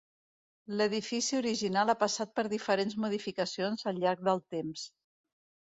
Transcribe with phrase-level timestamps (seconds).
[0.79, 4.89] L'edifici original ha passat per diferents modificacions al llarg del temps.